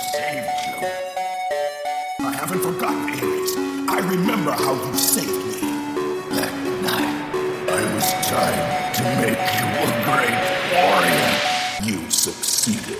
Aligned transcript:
saved 0.00 0.48
you. 0.66 0.88
I 2.26 2.32
haven't 2.32 2.60
forgotten, 2.60 3.10
Ares. 3.10 3.52
I 3.88 3.98
remember 4.08 4.52
how 4.52 4.74
you 4.74 4.94
saved 4.94 5.28
me. 5.28 5.60
That 6.36 6.52
night, 6.82 7.16
I 7.68 7.94
was 7.94 8.08
trying 8.28 8.64
to 8.96 9.02
make 9.20 9.44
you 9.58 9.66
a 9.78 9.90
great 10.08 10.36
warrior. 10.72 11.30
You 11.82 12.10
succeeded. 12.10 12.98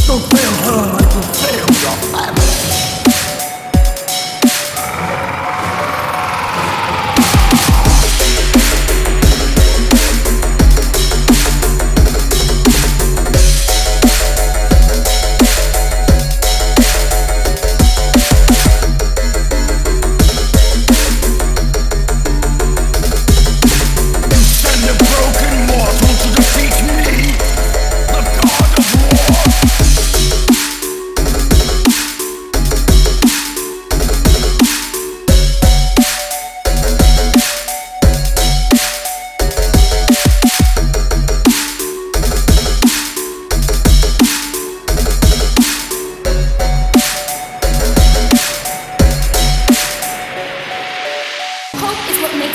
Don't 0.06 0.24
fail 0.32 0.52
her 0.66 1.00
you 1.00 1.22
failed 1.38 1.82
your 1.82 1.96
family. 2.12 2.49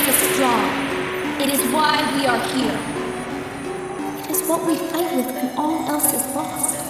Makes 0.05 0.21
us 0.21 0.35
strong. 0.35 1.41
It 1.41 1.49
is 1.49 1.61
why 1.73 1.97
we 2.15 2.27
are 2.27 2.39
here. 2.53 2.79
It 4.23 4.29
is 4.29 4.47
what 4.47 4.65
we 4.67 4.75
fight 4.75 5.15
with 5.15 5.25
when 5.33 5.57
all 5.57 5.89
else 5.89 6.13
is 6.13 6.35
lost. 6.35 6.84